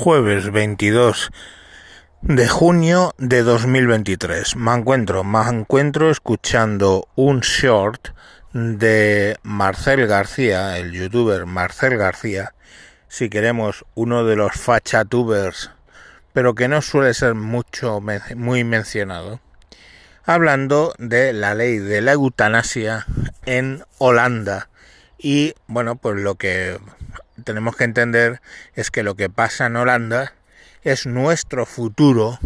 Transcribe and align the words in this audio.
jueves 0.00 0.50
22 0.50 1.30
de 2.22 2.48
junio 2.48 3.14
de 3.18 3.42
2023. 3.42 4.56
Me 4.56 4.72
encuentro, 4.72 5.24
me 5.24 5.46
encuentro 5.46 6.10
escuchando 6.10 7.06
un 7.16 7.40
short 7.40 8.08
de 8.54 9.36
Marcel 9.42 10.06
García, 10.06 10.78
el 10.78 10.92
youtuber 10.92 11.44
Marcel 11.44 11.98
García, 11.98 12.54
si 13.08 13.28
queremos 13.28 13.84
uno 13.94 14.24
de 14.24 14.36
los 14.36 14.52
fachatubers, 14.52 15.70
pero 16.32 16.54
que 16.54 16.66
no 16.66 16.80
suele 16.80 17.12
ser 17.12 17.34
mucho 17.34 18.00
muy 18.36 18.64
mencionado, 18.64 19.42
hablando 20.24 20.94
de 20.96 21.34
la 21.34 21.54
ley 21.54 21.76
de 21.76 22.00
la 22.00 22.12
eutanasia 22.12 23.04
en 23.44 23.84
Holanda 23.98 24.70
y 25.18 25.52
bueno, 25.66 25.96
pues 25.96 26.16
lo 26.16 26.36
que 26.36 26.78
tenemos 27.40 27.76
que 27.76 27.84
entender 27.84 28.40
es 28.74 28.90
que 28.90 29.02
lo 29.02 29.14
que 29.14 29.30
pasa 29.30 29.66
en 29.66 29.76
Holanda 29.76 30.34
es 30.82 31.06
nuestro 31.06 31.66
futuro 31.66 32.38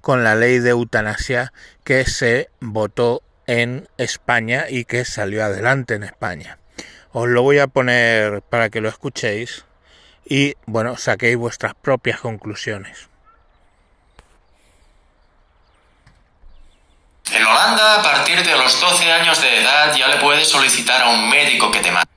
con 0.00 0.24
la 0.24 0.34
ley 0.34 0.58
de 0.58 0.70
eutanasia 0.70 1.52
que 1.84 2.04
se 2.04 2.48
votó 2.60 3.22
en 3.46 3.88
España 3.96 4.66
y 4.68 4.84
que 4.84 5.04
salió 5.04 5.44
adelante 5.44 5.94
en 5.94 6.02
España. 6.02 6.58
Os 7.12 7.28
lo 7.28 7.42
voy 7.42 7.58
a 7.58 7.66
poner 7.66 8.42
para 8.42 8.68
que 8.68 8.80
lo 8.80 8.88
escuchéis 8.88 9.64
y 10.24 10.54
bueno, 10.66 10.96
saquéis 10.96 11.36
vuestras 11.36 11.74
propias 11.74 12.20
conclusiones. 12.20 13.08
En 17.32 17.44
Holanda, 17.44 18.00
a 18.00 18.02
partir 18.02 18.42
de 18.44 18.56
los 18.56 18.80
12 18.80 19.12
años 19.12 19.40
de 19.40 19.62
edad, 19.62 19.96
ya 19.96 20.08
le 20.08 20.16
puedes 20.18 20.48
solicitar 20.48 21.02
a 21.02 21.08
un 21.08 21.28
médico 21.28 21.70
que 21.70 21.80
te 21.80 21.90
mate. 21.90 22.15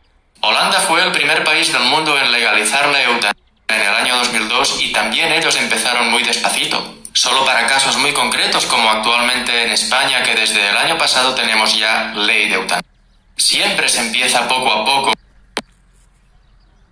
Holanda 0.50 0.80
fue 0.80 1.04
el 1.04 1.12
primer 1.12 1.44
país 1.44 1.72
del 1.72 1.84
mundo 1.84 2.18
en 2.18 2.32
legalizar 2.32 2.88
la 2.88 3.04
eutanasia 3.04 3.46
en 3.68 3.82
el 3.82 3.94
año 3.94 4.18
2002 4.18 4.82
y 4.82 4.92
también 4.92 5.32
ellos 5.32 5.56
empezaron 5.58 6.10
muy 6.10 6.24
despacito, 6.24 6.96
solo 7.14 7.46
para 7.46 7.68
casos 7.68 7.98
muy 7.98 8.14
concretos 8.14 8.66
como 8.66 8.90
actualmente 8.90 9.66
en 9.66 9.70
España 9.70 10.24
que 10.24 10.34
desde 10.34 10.70
el 10.70 10.76
año 10.76 10.98
pasado 10.98 11.36
tenemos 11.36 11.78
ya 11.78 12.14
ley 12.16 12.50
de 12.50 12.56
eutanasia. 12.56 12.90
Siempre 13.38 13.88
se 13.88 14.00
empieza 14.00 14.48
poco 14.48 14.74
a 14.74 14.86
poco 14.86 15.14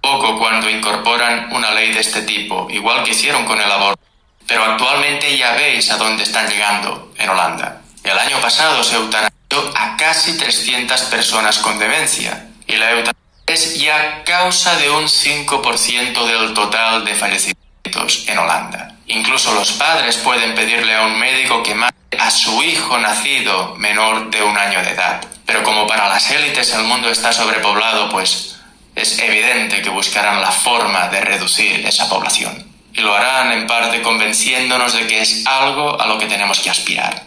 poco 0.01 0.37
cuando 0.37 0.69
incorporan 0.69 1.51
una 1.51 1.71
ley 1.71 1.91
de 1.91 2.01
este 2.01 2.21
tipo, 2.21 2.67
igual 2.69 3.03
que 3.03 3.11
hicieron 3.11 3.43
con 3.45 3.59
el 3.59 3.71
aborto. 3.71 4.03
Pero 4.45 4.63
actualmente 4.63 5.35
ya 5.35 5.53
veis 5.53 5.89
a 5.89 5.97
dónde 5.97 6.21
están 6.21 6.47
llegando 6.47 7.11
en 7.17 7.27
Holanda. 7.27 7.81
El 8.03 8.19
año 8.19 8.39
pasado 8.39 8.83
se 8.83 8.97
eutanasió 8.97 9.73
a 9.75 9.97
casi 9.97 10.37
300 10.37 11.01
personas 11.05 11.57
con 11.57 11.79
demencia 11.79 12.49
y 12.67 12.75
la 12.77 12.91
eutanasia 12.91 13.16
ya 13.57 14.23
causa 14.23 14.75
de 14.75 14.89
un 14.89 15.05
5% 15.05 16.25
del 16.25 16.53
total 16.53 17.05
de 17.05 17.15
fallecimientos 17.15 18.25
en 18.27 18.37
Holanda. 18.37 18.95
Incluso 19.07 19.53
los 19.53 19.71
padres 19.73 20.17
pueden 20.17 20.53
pedirle 20.53 20.93
a 20.95 21.05
un 21.05 21.17
médico 21.17 21.63
que 21.63 21.73
mate 21.73 22.17
a 22.19 22.29
su 22.29 22.61
hijo 22.63 22.97
nacido 22.97 23.75
menor 23.75 24.29
de 24.29 24.43
un 24.43 24.57
año 24.57 24.83
de 24.83 24.91
edad. 24.91 25.21
Pero 25.45 25.63
como 25.63 25.87
para 25.87 26.09
las 26.09 26.29
élites 26.29 26.73
el 26.73 26.83
mundo 26.83 27.09
está 27.09 27.31
sobrepoblado, 27.31 28.09
pues 28.09 28.59
es 28.95 29.19
evidente 29.19 29.81
que 29.81 29.89
buscarán 29.89 30.41
la 30.41 30.51
forma 30.51 31.07
de 31.07 31.21
reducir 31.21 31.85
esa 31.85 32.09
población. 32.09 32.65
Y 32.93 33.01
lo 33.01 33.13
harán 33.13 33.51
en 33.51 33.67
parte 33.67 34.01
convenciéndonos 34.01 34.93
de 34.93 35.07
que 35.07 35.21
es 35.21 35.45
algo 35.45 35.99
a 36.01 36.07
lo 36.07 36.17
que 36.17 36.25
tenemos 36.25 36.59
que 36.59 36.69
aspirar. 36.69 37.23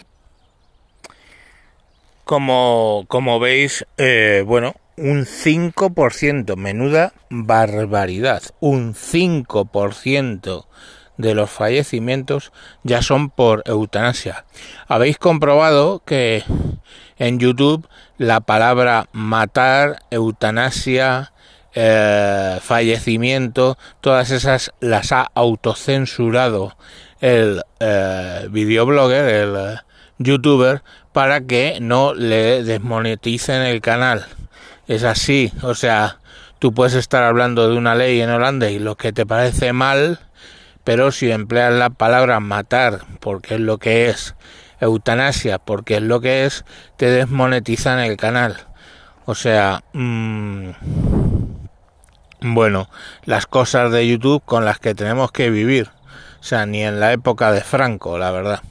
Como, 2.25 3.05
como 3.07 3.39
veis, 3.39 3.85
eh, 3.97 4.43
bueno, 4.45 4.75
un 5.01 5.25
5%, 5.25 6.55
menuda 6.57 7.13
barbaridad, 7.31 8.43
un 8.59 8.93
5% 8.93 10.65
de 11.17 11.33
los 11.33 11.49
fallecimientos 11.49 12.51
ya 12.83 13.01
son 13.01 13.31
por 13.31 13.63
eutanasia. 13.65 14.45
Habéis 14.87 15.17
comprobado 15.17 16.03
que 16.05 16.43
en 17.17 17.39
YouTube 17.39 17.87
la 18.19 18.41
palabra 18.41 19.07
matar, 19.11 20.03
eutanasia, 20.11 21.33
eh, 21.73 22.59
fallecimiento, 22.61 23.79
todas 24.01 24.29
esas 24.29 24.71
las 24.81 25.11
ha 25.11 25.31
autocensurado 25.33 26.77
el 27.21 27.63
eh, 27.79 28.47
videoblogger, 28.51 29.25
el 29.25 29.55
eh, 29.55 29.77
youtuber, 30.19 30.83
para 31.11 31.41
que 31.41 31.79
no 31.81 32.13
le 32.13 32.63
desmoneticen 32.63 33.63
el 33.63 33.81
canal 33.81 34.27
es 34.87 35.03
así, 35.03 35.51
o 35.61 35.75
sea, 35.75 36.19
tú 36.59 36.73
puedes 36.73 36.93
estar 36.93 37.23
hablando 37.23 37.69
de 37.69 37.77
una 37.77 37.95
ley 37.95 38.21
en 38.21 38.29
Holanda 38.29 38.69
y 38.69 38.79
lo 38.79 38.95
que 38.95 39.13
te 39.13 39.25
parece 39.25 39.73
mal, 39.73 40.19
pero 40.83 41.11
si 41.11 41.31
empleas 41.31 41.73
la 41.73 41.89
palabra 41.89 42.39
matar, 42.39 43.01
porque 43.19 43.55
es 43.55 43.61
lo 43.61 43.77
que 43.77 44.09
es, 44.09 44.35
eutanasia, 44.79 45.59
porque 45.59 45.97
es 45.97 46.01
lo 46.01 46.21
que 46.21 46.45
es, 46.45 46.65
te 46.97 47.07
desmonetizan 47.07 47.99
el 47.99 48.17
canal. 48.17 48.57
O 49.25 49.35
sea, 49.35 49.83
mmm, 49.93 50.71
bueno, 52.41 52.89
las 53.23 53.45
cosas 53.45 53.91
de 53.91 54.07
YouTube 54.07 54.41
con 54.43 54.65
las 54.65 54.79
que 54.79 54.95
tenemos 54.95 55.31
que 55.31 55.49
vivir. 55.49 55.89
O 56.39 56.43
sea, 56.43 56.65
ni 56.65 56.83
en 56.83 56.99
la 56.99 57.13
época 57.13 57.51
de 57.51 57.61
Franco, 57.61 58.17
la 58.17 58.31
verdad. 58.31 58.61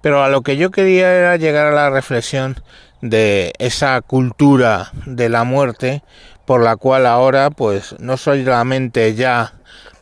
Pero 0.00 0.24
a 0.24 0.30
lo 0.30 0.40
que 0.40 0.56
yo 0.56 0.70
quería 0.70 1.12
era 1.14 1.36
llegar 1.36 1.66
a 1.66 1.72
la 1.72 1.90
reflexión 1.90 2.62
de 3.00 3.52
esa 3.58 4.00
cultura 4.00 4.90
de 5.06 5.28
la 5.28 5.44
muerte 5.44 6.02
por 6.44 6.62
la 6.62 6.76
cual 6.76 7.06
ahora 7.06 7.50
pues 7.50 7.94
no 7.98 8.16
solamente 8.16 9.14
ya 9.14 9.54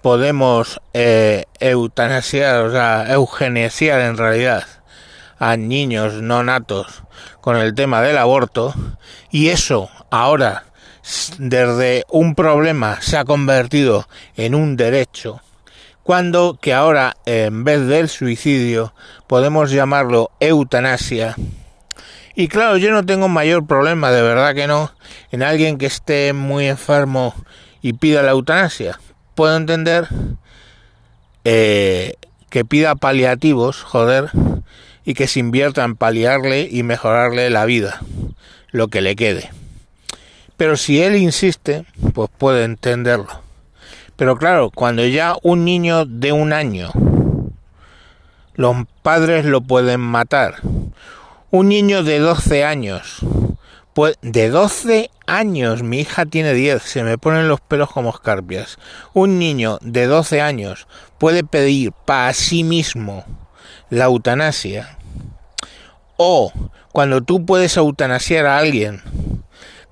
podemos 0.03 0.81
eh, 0.94 1.44
eutanasiar, 1.60 2.64
o 2.64 2.70
sea, 2.70 3.12
eugenesiar 3.12 4.00
en 4.00 4.16
realidad 4.16 4.64
a 5.38 5.56
niños 5.56 6.14
no 6.14 6.42
natos 6.42 7.03
con 7.41 7.56
el 7.56 7.75
tema 7.75 8.03
del 8.03 8.19
aborto 8.19 8.75
y 9.31 9.48
eso 9.48 9.91
ahora 10.10 10.64
desde 11.38 12.04
un 12.10 12.34
problema 12.34 13.00
se 13.00 13.16
ha 13.16 13.25
convertido 13.25 14.08
en 14.37 14.54
un 14.54 14.76
derecho 14.76 15.41
cuando 16.03 16.58
que 16.60 16.72
ahora 16.72 17.16
en 17.26 17.64
vez 17.64 17.87
del 17.87 18.08
suicidio 18.08 18.94
podemos 19.26 19.70
llamarlo 19.70 20.31
eutanasia 20.41 21.37
y 22.38 22.47
claro, 22.47 22.76
yo 22.76 22.93
no 22.93 23.04
tengo 23.04 23.26
mayor 23.26 23.66
problema, 23.66 24.12
de 24.12 24.22
verdad 24.22 24.54
que 24.54 24.69
no, 24.69 24.93
en 25.32 25.43
alguien 25.43 25.76
que 25.76 25.87
esté 25.87 26.32
muy 26.32 26.69
enfermo 26.69 27.34
y 27.82 27.94
pida 27.94 28.22
la 28.22 28.31
eutanasia. 28.31 29.00
Puedo 29.34 29.56
entender 29.56 30.06
eh, 31.43 32.15
que 32.49 32.65
pida 32.65 32.94
paliativos, 32.94 33.82
joder, 33.82 34.31
y 35.04 35.15
que 35.15 35.26
se 35.26 35.41
invierta 35.41 35.82
en 35.82 35.97
paliarle 35.97 36.69
y 36.71 36.84
mejorarle 36.84 37.50
la 37.50 37.65
vida, 37.65 37.99
lo 38.70 38.87
que 38.87 39.00
le 39.00 39.16
quede. 39.16 39.50
Pero 40.56 40.76
si 40.76 41.03
él 41.03 41.16
insiste, 41.16 41.87
pues 42.15 42.31
puede 42.38 42.62
entenderlo. 42.62 43.43
Pero 44.15 44.37
claro, 44.37 44.70
cuando 44.70 45.05
ya 45.05 45.34
un 45.43 45.65
niño 45.65 46.05
de 46.06 46.31
un 46.31 46.53
año, 46.53 46.93
los 48.55 48.76
padres 49.03 49.44
lo 49.44 49.60
pueden 49.60 49.99
matar, 49.99 50.59
un 51.50 51.69
niño 51.69 52.03
de 52.03 52.19
12 52.19 52.64
años. 52.64 53.20
Pues 53.94 54.16
de 54.22 54.48
12 54.48 55.10
años, 55.26 55.82
mi 55.82 56.00
hija 56.00 56.25
tiene 56.26 56.53
10, 56.53 56.82
se 56.82 57.03
me 57.03 57.19
ponen 57.19 57.48
los 57.48 57.60
pelos 57.60 57.91
como 57.91 58.10
escarpias. 58.10 58.78
Un 59.12 59.38
niño 59.38 59.78
de 59.81 60.06
12 60.06 60.41
años 60.41 60.87
puede 61.19 61.42
pedir 61.42 61.92
para 62.04 62.32
sí 62.32 62.62
mismo 62.64 63.25
la 63.91 64.04
eutanasia. 64.04 64.98
O 66.16 66.53
cuando 66.92 67.22
tú 67.22 67.44
puedes 67.44 67.76
eutanasiar 67.76 68.47
a 68.47 68.58
alguien 68.58 69.03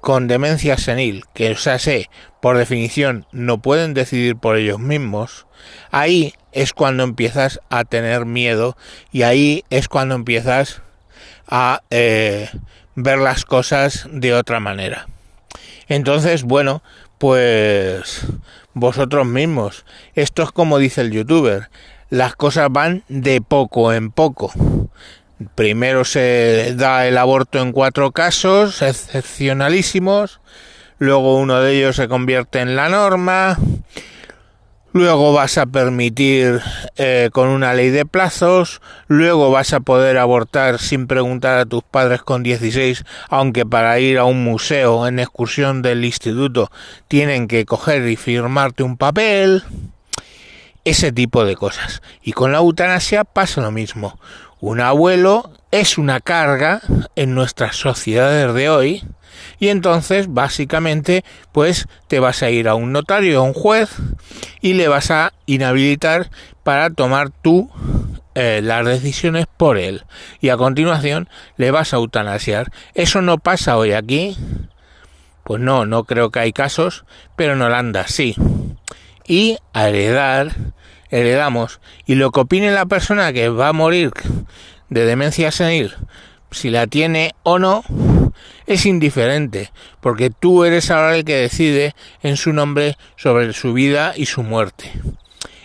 con 0.01 0.29
demencia 0.29 0.79
senil, 0.79 1.25
que 1.35 1.51
o 1.51 1.57
sea, 1.57 1.81
sé, 1.81 2.11
por 2.41 2.59
definición 2.59 3.27
no 3.33 3.59
pueden 3.59 3.93
decidir 3.93 4.37
por 4.37 4.57
ellos 4.57 4.79
mismos, 4.79 5.47
ahí 5.91 6.35
es 6.53 6.73
cuando 6.73 7.03
empiezas 7.03 7.61
a 7.71 7.85
tener 7.85 8.25
miedo 8.25 8.77
y 9.11 9.23
ahí 9.23 9.65
es 9.69 9.89
cuando 9.89 10.15
empiezas 10.15 10.83
a 11.47 11.83
eh, 11.91 12.51
ver 12.95 13.19
las 13.19 13.45
cosas 13.45 14.09
de 14.11 14.35
otra 14.35 14.61
manera. 14.61 15.07
Entonces, 15.89 16.43
bueno, 16.43 16.83
pues 17.19 18.27
vosotros 18.75 19.27
mismos. 19.27 19.85
Esto 20.15 20.43
es 20.43 20.51
como 20.51 20.79
dice 20.79 21.01
el 21.01 21.11
youtuber. 21.11 21.71
Las 22.11 22.37
cosas 22.37 22.69
van 22.71 23.05
de 23.09 23.41
poco 23.41 23.93
en 23.93 24.11
poco. 24.11 24.53
Primero 25.55 26.05
se 26.05 26.75
da 26.77 27.07
el 27.07 27.19
aborto 27.19 27.61
en 27.61 27.73
cuatro 27.73 28.13
casos 28.13 28.83
excepcionalísimos. 28.83 30.41
Luego 30.99 31.37
uno 31.37 31.61
de 31.61 31.77
ellos 31.77 31.97
se 31.97 32.09
convierte 32.09 32.61
en 32.61 32.77
la 32.77 32.89
norma. 32.89 33.59
Luego 34.97 35.35
vas 35.35 35.59
a 35.59 35.67
permitir 35.67 36.63
eh, 36.97 37.29
con 37.31 37.51
una 37.51 37.75
ley 37.75 37.91
de 37.91 38.07
plazos, 38.07 38.81
luego 39.09 39.51
vas 39.51 39.75
a 39.75 39.81
poder 39.81 40.17
abortar 40.17 40.79
sin 40.79 41.07
preguntar 41.07 41.59
a 41.59 41.67
tus 41.67 41.83
padres 41.83 42.23
con 42.23 42.43
16, 42.43 43.05
aunque 43.29 43.67
para 43.67 44.01
ir 44.01 44.17
a 44.17 44.25
un 44.25 44.43
museo 44.43 45.07
en 45.07 45.19
excursión 45.19 45.83
del 45.83 46.03
instituto 46.03 46.71
tienen 47.09 47.47
que 47.47 47.67
coger 47.67 48.09
y 48.09 48.17
firmarte 48.17 48.85
un 48.85 48.97
papel. 48.97 49.65
ese 50.85 51.13
tipo 51.13 51.45
de 51.45 51.57
cosas. 51.57 52.01
Y 52.23 52.33
con 52.33 52.53
la 52.53 52.59
eutanasia 52.59 53.25
pasa 53.25 53.61
lo 53.61 53.71
mismo. 53.71 54.19
Un 54.61 54.81
abuelo 54.81 55.51
es 55.73 55.99
una 55.99 56.21
carga 56.21 56.81
en 57.17 57.35
nuestras 57.35 57.77
sociedades 57.77 58.55
de 58.55 58.71
hoy 58.71 59.05
y 59.59 59.69
entonces 59.69 60.33
básicamente 60.33 61.25
pues 61.53 61.87
te 62.09 62.21
vas 62.21 62.43
a 62.43 62.51
ir 62.51 62.69
a 62.69 62.75
un 62.75 62.93
notario, 62.93 63.41
a 63.41 63.43
un 63.43 63.55
juez 63.55 63.91
y 64.61 64.75
le 64.75 64.89
vas 64.89 65.11
a 65.11 65.33
inhabilitar 65.47 66.31
para 66.63 66.91
tomar 66.91 67.31
tú 67.31 67.71
eh, 68.35 68.61
las 68.63 68.85
decisiones 68.85 69.47
por 69.57 69.79
él 69.79 70.05
y 70.41 70.51
a 70.51 70.57
continuación 70.57 71.29
le 71.57 71.71
vas 71.71 71.95
a 71.95 71.97
eutanasiar. 71.97 72.71
Eso 72.95 73.23
no 73.23 73.39
pasa 73.39 73.79
hoy 73.79 73.93
aquí. 73.93 74.37
Pues 75.43 75.61
no, 75.63 75.87
no 75.87 76.05
creo 76.05 76.31
que 76.31 76.41
hay 76.41 76.53
casos, 76.53 77.05
pero 77.37 77.53
en 77.53 77.63
Holanda 77.63 78.07
sí. 78.09 78.35
Y 79.27 79.59
a 79.73 79.89
heredar, 79.89 80.57
heredamos. 81.09 81.81
Y 82.05 82.17
lo 82.17 82.33
que 82.33 82.41
opine 82.41 82.73
la 82.73 82.85
persona 82.87 83.33
que 83.33 83.49
va 83.49 83.69
a 83.69 83.73
morir 83.73 84.11
de 84.91 85.05
demencia 85.07 85.51
senil, 85.51 85.95
si 86.51 86.71
la 86.71 86.89
tiene 86.89 87.35
o 87.43 87.59
no, 87.59 87.85
es 88.67 88.87
indiferente, 88.87 89.73
porque 90.01 90.31
tú 90.31 90.65
eres 90.65 90.91
ahora 90.91 91.17
el 91.17 91.25
que 91.25 91.37
decide 91.37 91.95
en 92.23 92.37
su 92.37 92.53
nombre 92.53 92.97
sobre 93.17 93.53
su 93.53 93.73
vida 93.73 94.13
y 94.17 94.27
su 94.27 94.43
muerte. 94.43 94.93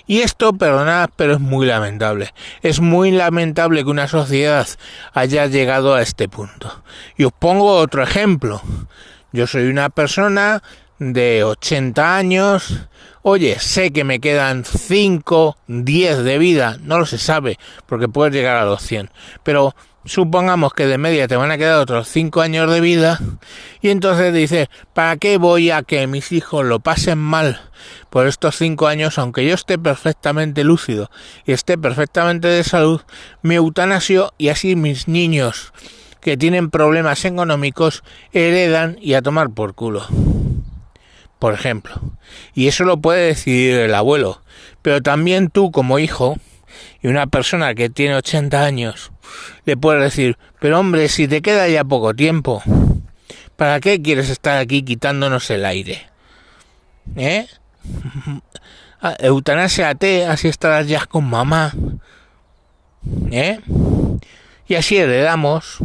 Y 0.08 0.20
esto, 0.22 0.52
perdonad, 0.52 1.10
pero 1.16 1.36
es 1.36 1.40
muy 1.40 1.66
lamentable. 1.66 2.34
Es 2.62 2.82
muy 2.82 3.12
lamentable 3.12 3.84
que 3.84 3.90
una 3.90 4.10
sociedad 4.10 4.68
haya 5.14 5.46
llegado 5.46 5.96
a 5.96 6.02
este 6.02 6.28
punto. 6.28 6.84
Y 7.16 7.24
os 7.24 7.32
pongo 7.32 7.78
otro 7.78 8.04
ejemplo. 8.04 8.62
Yo 9.32 9.48
soy 9.48 9.70
una 9.70 9.90
persona 9.90 10.62
de 11.00 11.44
80 11.46 12.18
años. 12.18 12.88
Oye, 13.22 13.58
sé 13.60 13.92
que 13.92 14.04
me 14.04 14.20
quedan 14.20 14.66
5, 14.66 15.58
10 15.68 16.24
de 16.24 16.38
vida, 16.38 16.78
no 16.82 17.00
lo 17.00 17.06
se 17.06 17.18
sabe, 17.18 17.58
porque 17.86 18.10
puedes 18.10 18.34
llegar 18.34 18.58
a 18.58 18.66
los 18.66 18.82
100. 18.82 19.12
Pero 19.44 19.76
supongamos 20.06 20.74
que 20.74 20.88
de 20.88 20.98
media 20.98 21.28
te 21.28 21.36
van 21.36 21.52
a 21.52 21.58
quedar 21.58 21.80
otros 21.80 22.08
5 22.08 22.42
años 22.42 22.72
de 22.72 22.82
vida 22.82 23.20
y 23.82 23.90
entonces 23.90 24.34
dices, 24.34 24.68
¿para 24.94 25.18
qué 25.18 25.38
voy 25.38 25.72
a 25.72 25.84
que 25.84 26.08
mis 26.08 26.32
hijos 26.32 26.66
lo 26.66 26.80
pasen 26.80 27.20
mal 27.20 27.62
por 28.10 28.28
estos 28.28 28.58
5 28.58 28.88
años 28.88 29.20
aunque 29.20 29.46
yo 29.46 29.54
esté 29.54 29.78
perfectamente 29.78 30.64
lúcido 30.64 31.10
y 31.46 31.52
esté 31.52 31.78
perfectamente 31.78 32.48
de 32.48 32.64
salud, 32.64 33.02
me 33.42 33.56
eutanasio 33.56 34.34
y 34.38 34.50
así 34.50 34.76
mis 34.76 35.08
niños 35.08 35.74
que 36.20 36.38
tienen 36.38 36.70
problemas 36.70 37.26
económicos 37.26 38.04
heredan 38.32 38.98
y 39.02 39.14
a 39.16 39.22
tomar 39.22 39.50
por 39.50 39.74
culo? 39.74 40.06
Por 41.40 41.56
ejemplo. 41.56 41.96
Y 42.54 42.68
eso 42.68 42.84
lo 42.84 42.98
puede 42.98 43.26
decidir 43.26 43.76
el 43.78 43.96
abuelo. 43.96 44.44
Pero 44.84 45.02
también 45.02 45.50
tú 45.50 45.72
como 45.72 45.98
hijo 45.98 46.38
y 47.02 47.08
una 47.08 47.28
persona 47.28 47.74
que 47.76 47.90
tiene 47.90 48.16
80 48.16 48.64
años 48.64 49.12
le 49.66 49.78
puede 49.78 50.02
decir, 50.02 50.38
pero 50.60 50.80
hombre, 50.80 51.08
si 51.10 51.28
te 51.28 51.42
queda 51.42 51.68
ya 51.68 51.84
poco 51.84 52.14
tiempo, 52.14 52.62
¿para 53.56 53.80
qué 53.80 54.02
quieres 54.02 54.30
estar 54.30 54.58
aquí 54.58 54.84
quitándonos 54.84 55.50
el 55.50 55.66
aire? 55.66 56.08
¿Eh? 57.16 57.48
Ah, 59.04 59.16
Eutanáseate, 59.18 60.28
así 60.28 60.48
estarás 60.48 60.88
ya 60.88 61.08
con 61.08 61.28
mamá. 61.28 61.74
¿Eh? 63.32 63.60
Y 64.68 64.76
así 64.76 64.96
heredamos. 64.96 65.80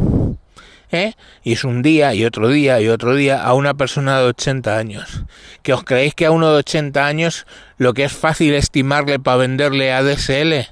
¿Eh? 0.91 1.13
Y 1.43 1.53
es 1.53 1.63
un 1.65 1.81
día 1.81 2.13
y 2.13 2.23
otro 2.23 2.47
día 2.47 2.79
y 2.79 2.87
otro 2.87 3.13
día 3.15 3.43
a 3.43 3.53
una 3.53 3.73
persona 3.73 4.19
de 4.19 4.25
80 4.25 4.77
años. 4.77 5.23
¿Que 5.61 5.73
os 5.73 5.83
creéis 5.83 6.15
que 6.15 6.25
a 6.25 6.31
uno 6.31 6.51
de 6.51 6.59
80 6.59 7.05
años 7.05 7.45
lo 7.77 7.93
que 7.93 8.05
es 8.05 8.13
fácil 8.13 8.53
estimarle 8.53 9.19
para 9.19 9.37
venderle 9.37 9.91
a 9.91 10.01
DSL? 10.01 10.67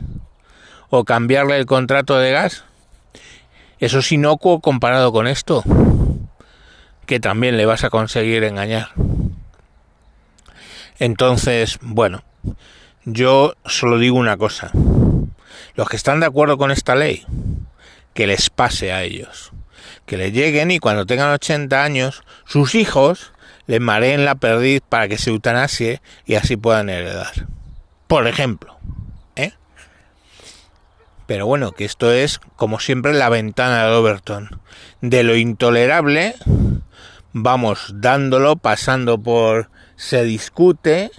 ¿O 0.89 1.03
cambiarle 1.03 1.57
el 1.57 1.65
contrato 1.65 2.17
de 2.17 2.31
gas? 2.31 2.63
Eso 3.79 3.99
es 3.99 4.11
inocuo 4.11 4.61
comparado 4.61 5.11
con 5.11 5.27
esto. 5.27 5.63
Que 7.05 7.19
también 7.19 7.57
le 7.57 7.65
vas 7.65 7.83
a 7.83 7.89
conseguir 7.89 8.45
engañar. 8.45 8.89
Entonces, 10.97 11.77
bueno, 11.81 12.23
yo 13.03 13.53
solo 13.65 13.97
digo 13.97 14.17
una 14.17 14.37
cosa. 14.37 14.71
Los 15.75 15.89
que 15.89 15.97
están 15.97 16.21
de 16.21 16.25
acuerdo 16.25 16.57
con 16.57 16.71
esta 16.71 16.95
ley, 16.95 17.25
que 18.13 18.27
les 18.27 18.49
pase 18.49 18.93
a 18.93 19.03
ellos 19.03 19.51
que 20.05 20.17
le 20.17 20.31
lleguen 20.31 20.71
y 20.71 20.79
cuando 20.79 21.05
tengan 21.05 21.31
80 21.31 21.83
años, 21.83 22.23
sus 22.45 22.75
hijos 22.75 23.33
le 23.67 23.79
mareen 23.79 24.25
la 24.25 24.35
perdiz 24.35 24.81
para 24.87 25.07
que 25.07 25.17
se 25.17 25.31
eutanasie 25.31 26.01
y 26.25 26.35
así 26.35 26.55
puedan 26.57 26.89
heredar. 26.89 27.47
Por 28.07 28.27
ejemplo. 28.27 28.77
¿eh? 29.35 29.53
Pero 31.25 31.47
bueno, 31.47 31.71
que 31.71 31.85
esto 31.85 32.11
es, 32.11 32.39
como 32.55 32.79
siempre, 32.79 33.13
la 33.13 33.29
ventana 33.29 33.85
de 33.85 33.91
Overton. 33.91 34.61
De 35.01 35.23
lo 35.23 35.35
intolerable, 35.35 36.35
vamos 37.33 37.91
dándolo, 37.95 38.55
pasando 38.55 39.19
por 39.21 39.69
se 39.95 40.23
discute, 40.23 41.11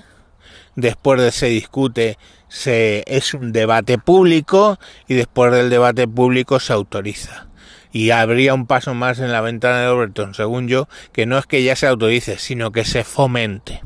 después 0.77 1.21
de 1.21 1.33
se 1.33 1.47
discute, 1.47 2.19
se, 2.49 3.03
es 3.07 3.35
un 3.35 3.53
debate 3.53 3.99
público 3.99 4.79
y 5.09 5.15
después 5.15 5.53
del 5.53 5.71
debate 5.71 6.07
público 6.07 6.61
se 6.61 6.73
autoriza 6.73 7.47
y 7.97 8.11
habría 8.11 8.53
un 8.53 8.67
paso 8.67 8.93
más 8.93 9.21
en 9.21 9.33
la 9.33 9.41
ventana 9.41 9.81
de 9.81 9.89
Overton, 9.89 10.35
según 10.35 10.69
yo, 10.69 10.87
que 11.13 11.25
no 11.25 11.39
es 11.39 11.47
que 11.47 11.63
ya 11.63 11.75
se 11.77 11.87
autorice, 11.87 12.37
sino 12.37 12.71
que 12.71 12.85
se 12.85 13.05
fomente. 13.05 13.81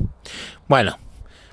Bueno, 0.67 0.99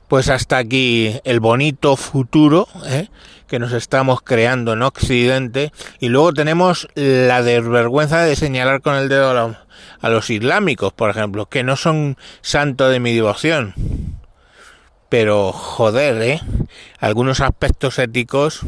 pues 0.08 0.28
hasta 0.28 0.56
aquí 0.56 1.20
el 1.22 1.38
bonito 1.38 1.94
futuro 1.94 2.66
¿eh? 2.86 3.10
que 3.46 3.60
nos 3.60 3.72
estamos 3.72 4.22
creando 4.22 4.72
en 4.72 4.82
Occidente 4.82 5.72
y 6.00 6.08
luego 6.08 6.32
tenemos 6.32 6.88
la 6.96 7.42
desvergüenza 7.42 8.24
de 8.24 8.34
señalar 8.34 8.80
con 8.80 8.96
el 8.96 9.08
dedo 9.08 9.56
a, 10.00 10.10
los 10.10 10.28
islámicos, 10.28 10.92
por 10.92 11.10
ejemplo, 11.10 11.46
que 11.46 11.62
no 11.62 11.76
son 11.76 12.16
santo 12.40 12.88
de 12.88 12.98
mi 12.98 13.14
devoción. 13.14 13.74
Pero 15.08 15.52
joder, 15.52 16.20
¿eh? 16.22 16.40
Algunos 16.98 17.40
aspectos 17.40 18.00
éticos 18.00 18.62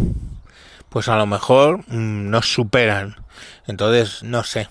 pues 0.90 1.08
a 1.08 1.16
lo 1.16 1.26
mejor 1.26 1.78
mm, 1.88 2.30
nos 2.30 2.52
superan. 2.52 3.16
Entonces, 3.66 4.22
no 4.22 4.44
sé. 4.44 4.68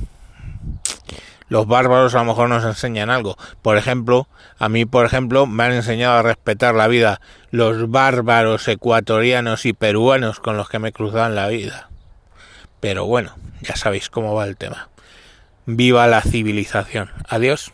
Los 1.48 1.66
bárbaros 1.66 2.14
a 2.14 2.20
lo 2.20 2.26
mejor 2.26 2.50
nos 2.50 2.64
enseñan 2.64 3.10
algo. 3.10 3.36
Por 3.62 3.78
ejemplo, 3.78 4.28
a 4.60 4.70
mí, 4.70 4.86
por 4.86 5.06
ejemplo, 5.06 5.48
me 5.48 5.64
han 5.64 5.74
enseñado 5.74 6.20
a 6.20 6.22
respetar 6.22 6.76
la 6.76 6.88
vida 6.88 7.22
los 7.50 7.90
bárbaros 7.90 8.68
ecuatorianos 8.68 9.66
y 9.66 9.74
peruanos 9.74 10.40
con 10.40 10.58
los 10.58 10.70
que 10.70 10.80
me 10.80 10.92
cruzan 10.92 11.36
la 11.36 11.48
vida. 11.48 11.90
Pero 12.80 13.06
bueno, 13.06 13.36
ya 13.62 13.76
sabéis 13.76 14.10
cómo 14.10 14.36
va 14.36 14.46
el 14.46 14.58
tema. 14.58 14.90
Viva 15.66 16.08
la 16.08 16.22
civilización. 16.22 17.10
Adiós. 17.28 17.72